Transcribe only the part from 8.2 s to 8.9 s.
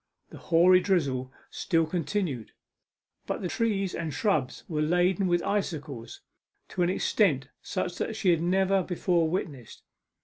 had never